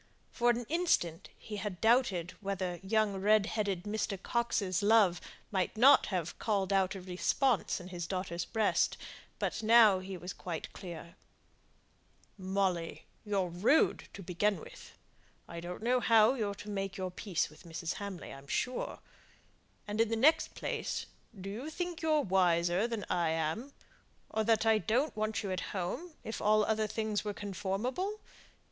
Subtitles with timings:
[0.31, 4.19] For an instant he had doubted whether young red headed Mr.
[4.19, 8.97] Coxe's love might not have called out a response in his daughter's breast;
[9.37, 11.15] but he was quite clear
[12.35, 12.45] now.
[12.49, 14.93] "Molly, you're rude to begin with.
[15.47, 17.93] I don't know how you're to make your peace with Mrs.
[17.97, 19.01] Hamley, I'm sure.
[19.87, 21.05] And in the next place,
[21.39, 23.71] do you think you're wiser than I am;
[24.31, 28.19] or that I don't want you at home, if all other things were conformable?